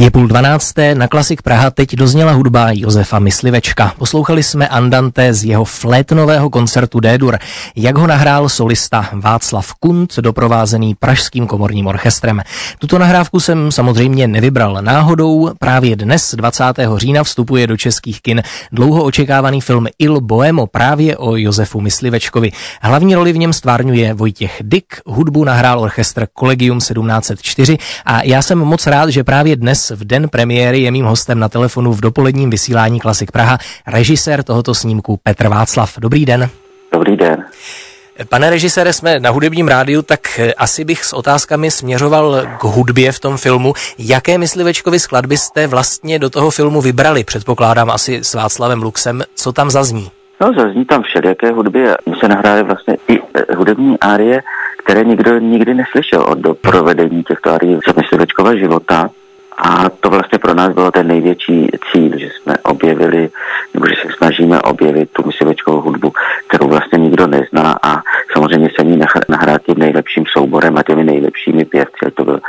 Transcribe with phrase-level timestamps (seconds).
[0.00, 3.92] Je půl dvanácté, na Klasik Praha teď dozněla hudba Josefa Myslivečka.
[3.98, 7.38] Poslouchali jsme Andante z jeho flétnového koncertu D-dur,
[7.76, 12.42] jak ho nahrál solista Václav Kunt, doprovázený Pražským komorním orchestrem.
[12.78, 15.50] Tuto nahrávku jsem samozřejmě nevybral náhodou.
[15.58, 16.64] Právě dnes, 20.
[16.96, 18.42] října, vstupuje do českých kin
[18.72, 22.52] dlouho očekávaný film Il Boemo právě o Josefu Myslivečkovi.
[22.82, 28.58] Hlavní roli v něm stvárňuje Vojtěch Dyk, hudbu nahrál orchestr Collegium 1704 a já jsem
[28.58, 32.50] moc rád, že právě dnes v den premiéry je mým hostem na telefonu v dopoledním
[32.50, 35.98] vysílání Klasik Praha režisér tohoto snímku Petr Václav.
[35.98, 36.48] Dobrý den.
[36.92, 37.44] Dobrý den.
[38.28, 43.20] Pane režisére, jsme na hudebním rádiu, tak asi bych s otázkami směřoval k hudbě v
[43.20, 43.72] tom filmu.
[43.98, 47.24] Jaké myslivečkovi skladby jste vlastně do toho filmu vybrali?
[47.24, 49.22] Předpokládám asi s Václavem Luxem.
[49.34, 50.10] Co tam zazní?
[50.40, 51.84] No, zazní tam všelijaké hudby.
[52.08, 54.42] My se nahráli vlastně i eh, hudební árie,
[54.84, 59.10] které nikdo nikdy neslyšel od do provedení těchto árií z myslivečkova života.
[59.58, 63.28] A to vlastně pro nás bylo ten největší cíl, že jsme objevili,
[63.74, 66.12] nebo že se snažíme objevit tu myslivečkovou hudbu,
[66.48, 68.02] kterou vlastně nikdo nezná a
[68.32, 72.40] samozřejmě se ní nahrát tím nejlepším souborem a těmi nejlepšími pěvci, to byl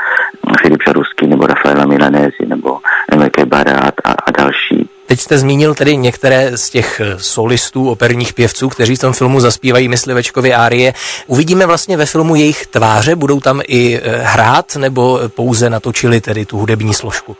[0.61, 2.79] Filip Šaruský nebo Rafaela Milanézi nebo
[3.11, 4.89] Emeke Barát a, a další.
[5.11, 9.39] Teď jste zmínil tedy některé z těch eh, solistů, operních pěvců, kteří v tom filmu
[9.39, 10.93] zaspívají myslivečkovy árie.
[11.27, 16.45] Uvidíme vlastně ve filmu jejich tváře, budou tam i eh, hrát nebo pouze natočili tedy
[16.45, 17.35] tu hudební složku?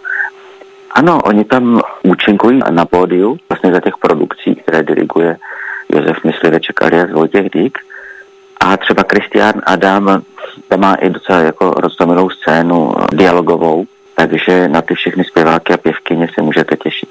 [0.92, 5.38] Ano, oni tam účinkují na pódiu, vlastně za těch produkcí, které diriguje
[5.90, 7.78] Josef Mysliveček alias Vojtěch Dík.
[8.60, 10.22] A třeba Kristián Adam,
[10.68, 13.86] tam má i docela jako roztomilou scénu eh, dialogovou,
[14.16, 17.10] takže na ty všechny zpěváky a pěvkyně se můžete těšit.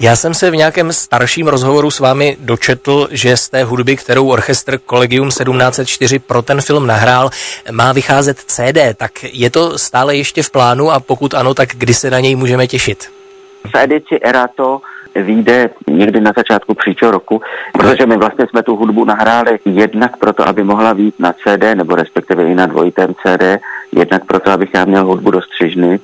[0.00, 4.28] Já jsem se v nějakém starším rozhovoru s vámi dočetl, že z té hudby, kterou
[4.28, 7.30] orchestr Collegium 1704 pro ten film nahrál,
[7.72, 8.78] má vycházet CD.
[8.96, 12.36] Tak je to stále ještě v plánu a pokud ano, tak kdy se na něj
[12.36, 13.10] můžeme těšit?
[13.74, 14.80] V edici Erato
[15.14, 20.48] vyjde někdy na začátku příštího roku, protože my vlastně jsme tu hudbu nahráli jednak proto,
[20.48, 23.62] aby mohla být na CD, nebo respektive i na dvojitém CD,
[23.92, 26.00] jednak proto, abych já měl hudbu do střižny,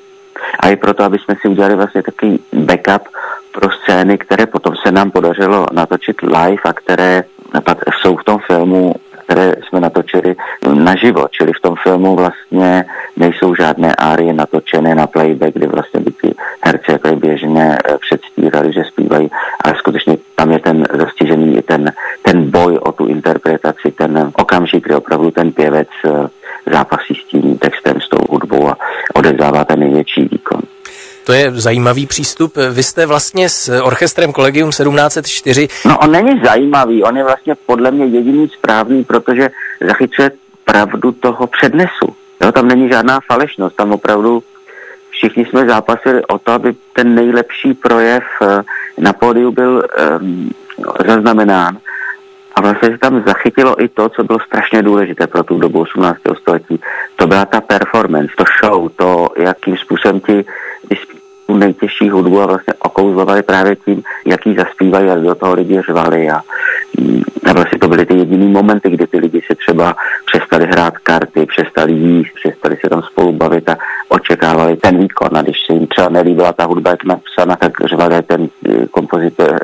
[0.61, 3.09] a i proto, aby jsme si udělali vlastně takový backup
[3.53, 7.25] pro scény, které potom se nám podařilo natočit live a které
[8.03, 8.95] jsou v tom filmu
[9.33, 10.37] které jsme natočili
[10.75, 12.85] naživo, čili v tom filmu vlastně
[13.17, 18.73] nejsou žádné árie natočené na playback, kde vlastně by ty herci jako běžně eh, předstírali,
[18.73, 19.31] že zpívají,
[19.65, 24.95] ale skutečně tam je ten zastižený ten, ten boj o tu interpretaci, ten okamžik, kdy
[24.95, 26.29] opravdu ten pěvec eh,
[26.73, 28.77] zápasí s tím textem, s tou hudbou a
[29.23, 30.61] odevzdává ten největší výkon.
[31.25, 32.53] To je zajímavý přístup.
[32.73, 35.69] Vy jste vlastně s orchestrem Collegium 1704.
[35.85, 39.51] No on není zajímavý, on je vlastně podle mě jediný správný, protože
[39.87, 40.31] zachycuje
[40.65, 42.17] pravdu toho přednesu.
[42.45, 44.43] Jo, tam není žádná falešnost, tam opravdu
[45.11, 48.63] všichni jsme zápasili o to, aby ten nejlepší projev eh,
[48.99, 49.83] na pódiu byl
[50.21, 50.51] um,
[51.07, 51.79] zaznamenán.
[52.55, 56.19] A vlastně se tam zachytilo i to, co bylo strašně důležité pro tu dobu 18.
[56.41, 56.81] století.
[57.17, 60.45] To byla ta performance, to show, to, jakým způsobem ti
[61.53, 66.31] tu nejtěžší hudbu a vlastně okouzlovali právě tím, jaký zaspívají a do toho lidi řvali
[66.31, 66.41] a,
[67.47, 69.97] a vlastně to byly ty jediný momenty, kdy ty lidi si třeba
[70.27, 73.77] přestali hrát karty, přestali jíst, přestali se tam spolu bavit a
[74.09, 78.23] očekávali ten výkon a když se jim třeba nelíbila ta hudba, jak napsána, tak řvali
[78.23, 78.49] ten
[78.91, 79.59] kompozitor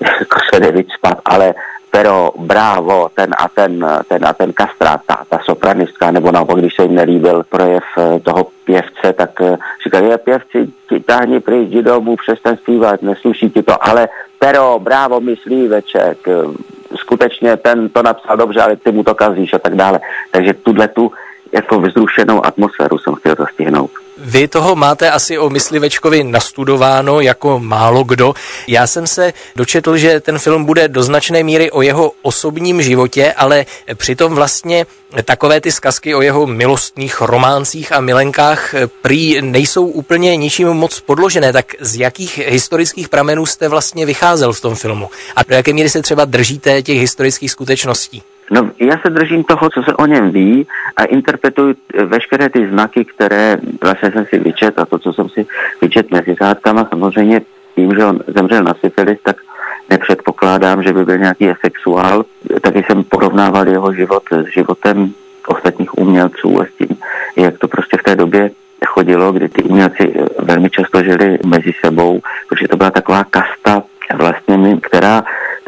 [0.00, 1.54] jako se spát, ale
[1.94, 6.74] pero, bravo, ten a ten, ten a ten kastrát, ta, ta sopranistka, nebo naopak, když
[6.74, 11.68] se jim nelíbil projev eh, toho pěvce, tak eh, říkali, je pěvci, ti tahni pryč,
[11.68, 16.32] jdi domů, přestaň zpívat, nesluší ti to, ale pero, bravo, myslí veček, eh,
[16.96, 20.00] skutečně ten to napsal dobře, ale ty mu to kazíš a tak dále.
[20.30, 21.12] Takže tuhle tu
[21.52, 23.90] jako vzrušenou atmosféru jsem chtěl zastihnout.
[24.26, 28.34] Vy toho máte asi o Myslivečkovi nastudováno jako málo kdo.
[28.68, 33.32] Já jsem se dočetl, že ten film bude do značné míry o jeho osobním životě,
[33.32, 34.86] ale přitom vlastně
[35.24, 41.52] takové ty zkazky o jeho milostných románcích a milenkách prý nejsou úplně ničím moc podložené.
[41.52, 45.10] Tak z jakých historických pramenů jste vlastně vycházel v tom filmu?
[45.36, 48.22] A do jaké míry se třeba držíte těch historických skutečností?
[48.50, 51.74] No, já se držím toho, co se o něm ví a interpretuji
[52.04, 55.46] veškeré ty znaky, které vlastně jsem si vyčet a to, co jsem si
[55.82, 57.40] vyčet mezi řádkama, samozřejmě
[57.74, 59.36] tím, že on zemřel na syfilis, tak
[59.90, 62.24] nepředpokládám, že by byl nějaký sexuál.
[62.60, 65.12] Taky jsem porovnával jeho život s životem
[65.48, 66.96] ostatních umělců a s tím,
[67.36, 68.50] jak to prostě v té době
[68.86, 73.82] chodilo, kdy ty umělci velmi často žili mezi sebou, protože to byla taková kasta
[74.14, 75.24] vlastně, která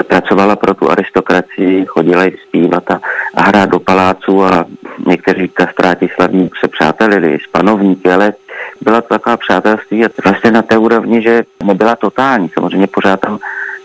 [0.07, 3.01] pracovala pro tu aristokracii, chodila jim zpívat a,
[3.35, 4.65] a hrát do paláců a
[5.07, 8.33] někteří kastráti slavní se přátelili s panovníky, ale
[8.81, 12.51] byla to taková přátelství a vlastně na té úrovni, že nebyla totální.
[12.55, 13.39] Samozřejmě pořád tam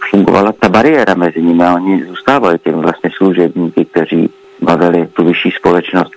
[0.10, 4.30] fungovala ta bariéra mezi nimi a oni zůstávali těmi vlastně služebníky, kteří
[4.62, 6.12] bavili tu vyšší společnost.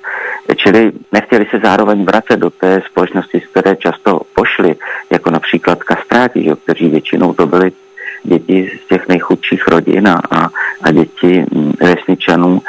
[0.56, 4.76] Čili nechtěli se zároveň vracet do té společnosti, z které často pošli,
[5.10, 7.72] jako například kastráti, že, kteří většinou to byli
[8.24, 10.48] děti z těch nejchudších rodin a, a,
[10.82, 12.62] a děti mm, vesničanů,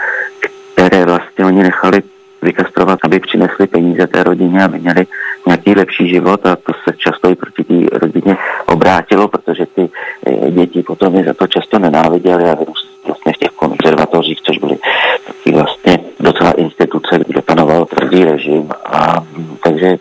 [0.73, 2.03] které vlastně oni nechali
[2.41, 5.07] vykastrovat, aby přinesli peníze té rodině, aby měli
[5.47, 9.89] nějaký lepší život a to se často i proti té rodině obrátilo, protože ty
[10.27, 12.57] eh, děti potom je za to často nenáviděli a
[13.05, 14.77] vlastně v těch konzervatořích, což byly
[15.27, 18.69] taky vlastně docela instituce, kde panoval tvrdý režim.
[18.71, 18.74] a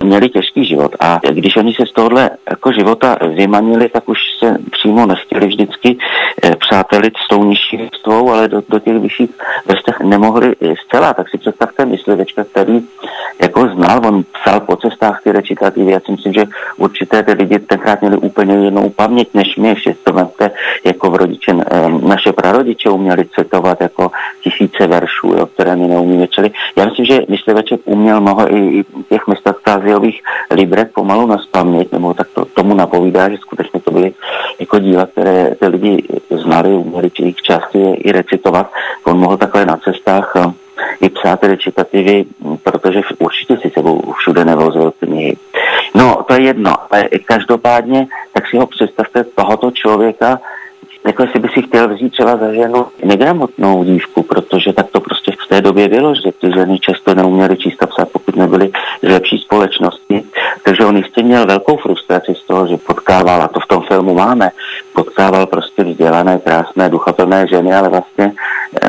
[0.05, 0.97] měli těžký život.
[1.01, 5.99] A když oni se z tohohle jako života vymanili, tak už se přímo nechtěli vždycky
[6.43, 9.31] eh, přátelit s tou nižší vrstvou, ale do, do těch vyšších
[9.67, 10.55] vrstev nemohli
[10.87, 11.15] zcela.
[11.15, 12.81] Tak si představte myslivečka, který
[13.43, 15.93] jako znal, on psal po cestách ty recitativy.
[15.93, 16.45] Já si myslím, že
[16.77, 19.75] určité ty lidi tenkrát měli úplně jinou paměť než my.
[19.75, 19.95] Všichni
[20.85, 23.25] jako v rodiče, eh, naše prarodiče uměli
[23.65, 24.11] citovat jako
[24.43, 26.27] tisíce veršů, jo, které my neumíme.
[26.29, 31.93] Čili já myslím, že mysliveček uměl mnoho i, i těch mestastáziových libret pomalu na spaměť,
[31.93, 34.13] nebo tak to, tomu napovídá, že skutečně to byly
[34.61, 38.71] jako díla, které ty lidi znali, uměli jejich části i recitovat.
[39.05, 40.53] On mohl takhle na cestách eh,
[41.01, 42.25] i psát recitativy,
[42.63, 45.37] protože určitě si sebou všude nevozil knihy.
[45.95, 50.41] No, to je jedno, ale každopádně, tak si ho představte tohoto člověka,
[51.07, 55.33] jako jestli by si chtěl vzít třeba za ženu negramotnou dívku, protože tak to prostě
[55.45, 58.71] v té době bylo, že ty ženy často neuměly číst a psát, pokud nebyly
[59.03, 60.25] z lepší společnosti.
[60.63, 64.15] Takže on jistě měl velkou frustraci z toho, že potkával, a to v tom filmu
[64.15, 64.51] máme,
[64.95, 68.33] potkával prostě vzdělané, krásné, duchaplné ženy, ale vlastně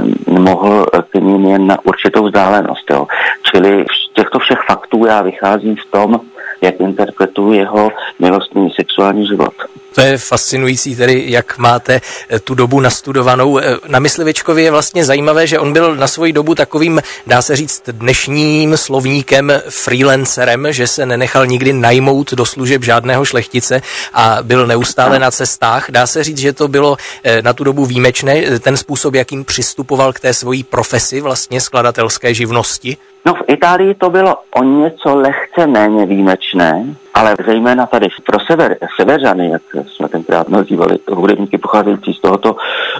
[0.01, 2.91] um, mohl k ním jen na určitou vzdálenost.
[2.91, 3.07] Jo.
[3.51, 6.19] Čili z těchto všech faktů já vycházím v tom,
[6.61, 9.53] jak interpretuju jeho milostný sexuální život.
[9.95, 13.57] To je fascinující, tedy jak máte eh, tu dobu nastudovanou.
[13.57, 17.55] Eh, na Myslivičkovi je vlastně zajímavé, že on byl na svoji dobu takovým, dá se
[17.55, 23.81] říct, dnešním slovníkem freelancerem, že se nenechal nikdy najmout do služeb žádného šlechtice
[24.13, 25.85] a byl neustále na cestách.
[25.89, 30.13] Dá se říct, že to bylo eh, na tu dobu výjimečné, ten způsob, jakým přistupoval
[30.13, 32.97] k té svojí profesi, vlastně skladatelské živnosti?
[33.25, 38.77] No v Itálii to bylo o něco lehce méně výjimečné, ale zejména tady pro sever,
[38.99, 42.55] severany, jak jsme tenkrát nazývali hudebníky pocházející z tohoto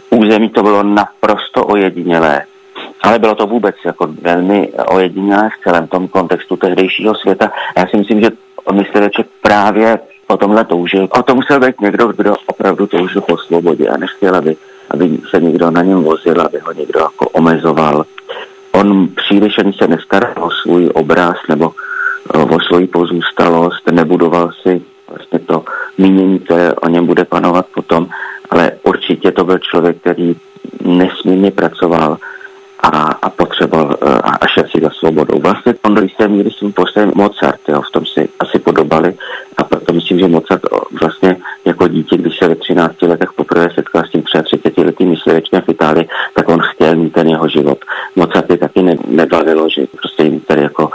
[0.10, 2.42] území, to bylo naprosto ojedinělé.
[3.02, 7.52] Ale bylo to vůbec jako velmi ojedinělé v celém tom kontextu tehdejšího světa.
[7.78, 8.30] Já si myslím, že
[8.74, 11.08] mysliveček právě o tomhle toužil.
[11.20, 14.56] O to musel být někdo, kdo opravdu toužil po svobodě a nechtěl, aby,
[14.92, 18.06] aby se někdo na něm vozil, aby ho někdo jako omezoval
[18.76, 21.72] on příliš ani se nestaral o svůj obraz nebo
[22.36, 25.64] eh, o svoji pozůstalost, nebudoval si vlastně to
[25.98, 28.08] mínění, které o něm bude panovat potom,
[28.50, 30.36] ale určitě to byl člověk, který
[30.84, 32.18] nesmírně pracoval
[32.80, 32.90] a,
[33.22, 35.40] a potřeboval eh, a, a šel si za svobodou.
[35.40, 39.14] Vlastně on do jisté míry svým postavem Mozart, jo, v tom si asi podobali
[39.58, 40.62] a proto myslím, že Mozart
[41.02, 45.62] vlastně jako dítě, když se ve 13 letech poprvé setkal s tím 33 letým myslivečkem
[45.62, 47.86] v Itálii, tak on chtěl mít ten jeho život.
[48.16, 50.90] Mozart je taky ne, nebavilo, že prostě jim tady jako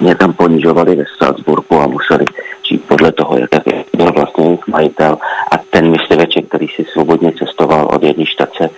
[0.00, 2.24] mě tam ponižovali ve Salzburgu a museli
[2.68, 3.50] žít podle toho, jak
[3.96, 5.18] byl vlastně jejich majitel.
[5.50, 8.70] A ten mysliveček, který si svobodně cestoval od jedné štace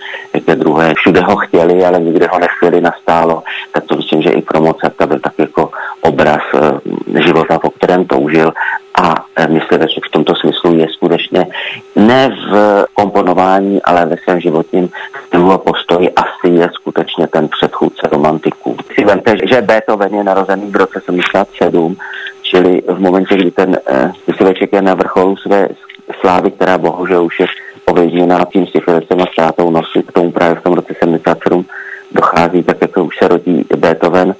[0.45, 4.41] ke druhé, všude ho chtěli, ale nikde ho nechtěli nastálo, tak to myslím, že i
[4.41, 8.53] pro Mozarta byl tak jako obraz eh, života, po kterém toužil.
[9.01, 11.47] A eh, mysliveček v tomto smyslu je skutečně
[11.95, 14.89] ne v komponování, ale ve svém životním
[15.27, 17.49] stylu a postoji asi je skutečně ten.
[17.59, 17.69] Si
[19.07, 21.97] vemte, že Beethoven je narozený v roce 77,
[22.41, 25.67] čili v momentě, kdy ten eh, mysliveček je na vrcholu své
[26.19, 27.47] slávy, která bohužel už je
[27.85, 31.65] ověděná tím syfilisem a ztrátou nosu, k tomu právě v tom roce 77
[32.11, 34.35] dochází, tak jako už se rodí Beethoven.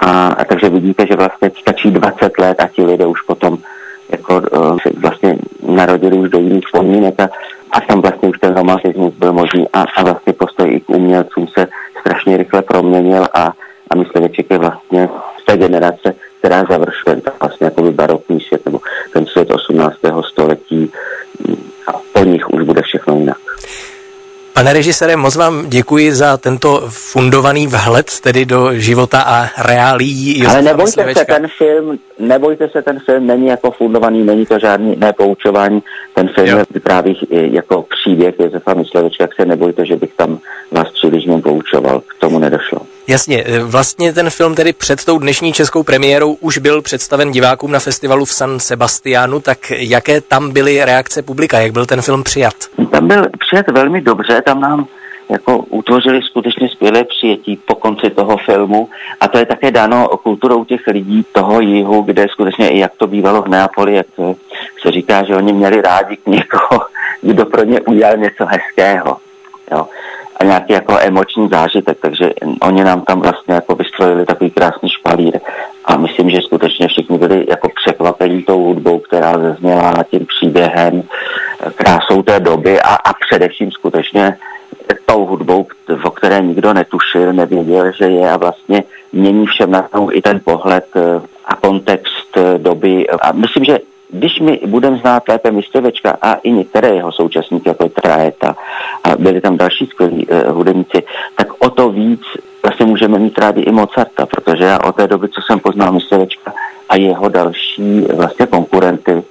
[0.00, 3.58] A, a takže vidíte, že vlastně stačí 20 let a ti lidé už potom
[4.08, 5.36] jako uh, se vlastně
[5.68, 7.28] narodili už do jiných podmínek a,
[7.72, 11.46] a tam vlastně už ten romantismus byl možný a, a vlastně postoj i k umělcům
[11.58, 11.66] se
[12.00, 13.52] strašně rychle proměnil a,
[13.90, 15.08] a mysliveček je vlastně
[15.42, 18.80] z té generace, která završuje vlastně jako barokní svět nebo
[19.12, 19.96] ten svět 18.
[20.32, 20.92] století
[21.86, 23.38] a po nich už bude všechno jinak.
[24.54, 30.46] Pane režisére, moc vám děkuji za tento fundovaný vhled tedy do života a reálí.
[30.46, 34.96] Ale nebojte se, ten film, nebojte se, ten film není jako fundovaný, není to žádný
[34.96, 35.82] nepoučování.
[36.14, 36.58] Ten film jo.
[36.58, 40.38] je vypráví jako příběh Josefa Myslevečka, jak se nebojte, že bych tam
[40.70, 42.00] vás příliš poučoval.
[42.00, 42.80] K tomu nedošlo.
[43.06, 47.72] Jasně, e, vlastně ten film tedy před tou dnešní českou premiérou už byl představen divákům
[47.72, 52.22] na festivalu v San Sebastianu, tak jaké tam byly reakce publika, jak byl ten film
[52.22, 52.54] přijat?
[52.90, 54.86] Tam byl přijat velmi dobře, tam nám
[55.28, 58.88] jako utvořili skutečně skvělé přijetí po konci toho filmu
[59.20, 63.06] a to je také dáno kulturou těch lidí toho jihu, kde skutečně i jak to
[63.06, 64.06] bývalo v Neapoli, jak
[64.82, 66.80] se říká, že oni měli rádi k někoho,
[67.22, 69.16] kdo pro ně udělal něco hezkého.
[69.72, 69.86] Jo
[70.44, 72.30] nějaký jako emoční zážitek, takže
[72.62, 75.40] oni nám tam vlastně jako vystrojili takový krásný špalír
[75.84, 81.02] a myslím, že skutečně všichni byli jako překvapení tou hudbou, která zazněla tím příběhem,
[81.74, 84.36] krásou té doby a, a především skutečně
[85.06, 85.66] tou hudbou,
[86.04, 90.86] o které nikdo netušil, nevěděl, že je a vlastně mění všem na i ten pohled
[90.96, 93.08] eh, a kontext eh, doby.
[93.08, 93.78] A myslím, že
[94.14, 98.56] když my budeme znát lépe Myslivečka a i některé jeho současníky, jako je Traeta,
[99.04, 101.02] a byli tam další skvělí uh, hudebníci,
[101.36, 102.20] tak o to víc
[102.62, 106.52] vlastně můžeme mít rádi i Mozarta, protože já od té doby, co jsem poznal Myslivečka
[106.88, 109.22] a jeho další vlastně konkurenty,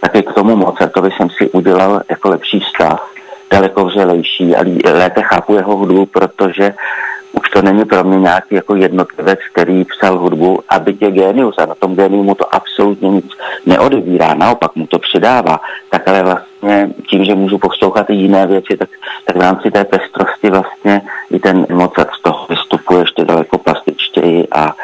[0.00, 3.10] tak i k tomu Mozartovi jsem si udělal jako lepší vztah,
[3.50, 6.74] daleko vřelejší a lépe chápu jeho hudbu, protože
[7.38, 11.66] už to není pro mě nějaký jako jednotlivec, který psal hudbu, aby tě genius a
[11.66, 13.26] na tom geniu mu to absolutně nic
[13.66, 18.76] neodebírá, naopak mu to přidává, tak ale vlastně tím, že můžu poslouchat i jiné věci,
[18.76, 18.88] tak,
[19.24, 24.48] tak v rámci té pestrosti vlastně i ten Mozart z toho vystupuje ještě daleko plastičtěji
[24.52, 24.74] a,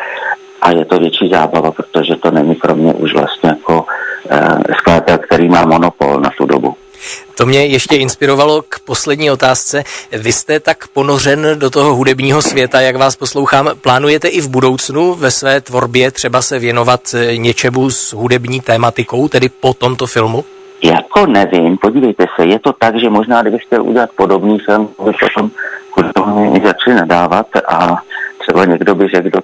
[0.62, 3.86] a je to větší zábava, protože to není pro mě už vlastně jako
[4.32, 5.93] uh, skladatel, který má monopol.
[7.44, 9.84] To mě ještě inspirovalo k poslední otázce.
[10.12, 13.70] Vy jste tak ponořen do toho hudebního světa, jak vás poslouchám.
[13.80, 19.28] Plánujete i v budoucnu ve své tvorbě třeba se věnovat eh, něčemu s hudební tématikou,
[19.28, 20.44] tedy po tomto filmu?
[20.82, 25.16] Jako nevím, podívejte se, je to tak, že možná kdybych chtěl udělat podobný film, bych
[25.96, 27.96] o tom hudebně začali nadávat a
[28.38, 29.40] třeba někdo by řekl,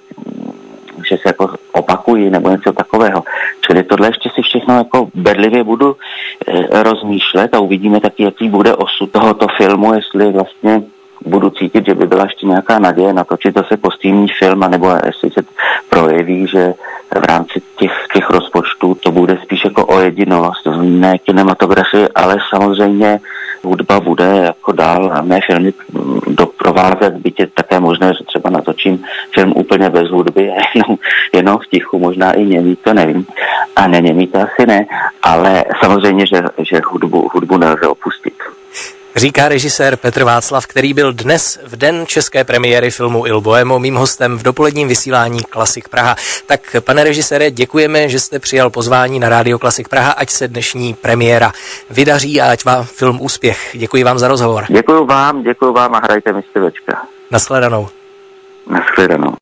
[1.11, 3.23] že se jako opakují nebo něco takového.
[3.67, 5.97] Čili tohle ještě si všechno jako bedlivě budu
[6.47, 10.83] e, rozmýšlet a uvidíme taky, jaký bude osud tohoto filmu, jestli vlastně
[11.27, 15.43] budu cítit, že by byla ještě nějaká naděje natočit zase kostýmní film, nebo jestli se
[15.89, 16.75] projeví, že
[17.21, 23.21] v rámci těch, těch rozpočtů to bude spíš jako ojedinost, ne kinematografie, ale samozřejmě
[23.63, 25.73] hudba bude jako dál a mé filmy
[26.27, 30.43] doprovázet, byť je také možné, že třeba natočím film úplně bez hudby,
[30.75, 30.99] jenom,
[31.33, 33.27] jenom v tichu, možná i němý, to nevím.
[33.77, 34.87] A neněmý to asi ne,
[35.23, 38.35] ale samozřejmě, že, že hudbu, hudbu nelze opustit.
[39.21, 43.95] Říká režisér Petr Václav, který byl dnes v den české premiéry filmu Il Boemo mým
[43.95, 46.17] hostem v dopoledním vysílání Klasik Praha.
[46.47, 50.95] Tak pane režisére, děkujeme, že jste přijal pozvání na Rádio Klasik Praha, ať se dnešní
[50.95, 51.53] premiéra
[51.91, 53.71] vydaří a ať vám film úspěch.
[53.75, 54.65] Děkuji vám za rozhovor.
[54.69, 57.03] Děkuji vám, děkuji vám a hrajte myslivečka.
[57.31, 57.89] Naschledanou.
[58.71, 59.35] Naschledanou.